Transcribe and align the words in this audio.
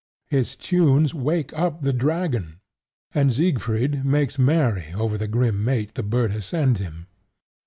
His 0.31 0.55
tunes 0.55 1.13
wake 1.13 1.53
up 1.53 1.83
the 1.83 1.93
dragon; 1.93 2.59
and 3.13 3.31
Siegfried 3.31 4.03
makes 4.03 4.39
merry 4.39 4.91
over 4.95 5.15
the 5.15 5.27
grim 5.27 5.63
mate 5.63 5.93
the 5.93 6.01
bird 6.01 6.31
has 6.31 6.47
sent 6.47 6.79
him. 6.79 7.05